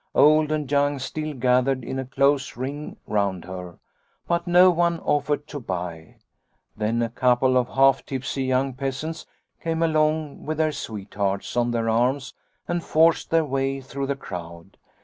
Old 0.15 0.51
and 0.51 0.65
young 0.71 0.97
still 0.97 1.35
gathered 1.35 1.83
in 1.83 1.99
a 1.99 2.05
close 2.05 2.57
ring 2.57 2.97
round 3.05 3.45
her, 3.45 3.77
but 4.27 4.47
no 4.47 4.71
one 4.71 4.99
offered 5.01 5.45
to 5.49 5.59
buy." 5.59 6.15
Then 6.75 7.03
a 7.03 7.09
couple 7.09 7.55
of 7.55 7.67
half 7.67 8.03
tipsy 8.03 8.45
young 8.45 8.73
peasants 8.73 9.27
came 9.61 9.83
along 9.83 10.43
with 10.43 10.57
their 10.57 10.71
sweethearts 10.71 11.55
on 11.55 11.69
their 11.69 11.87
arms 11.87 12.33
and 12.67 12.83
forced 12.83 13.29
their 13.29 13.45
way 13.45 13.79
through 13.79 14.07
the 14.07 14.15
crowd. 14.15 14.75